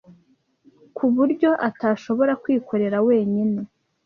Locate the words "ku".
0.95-1.05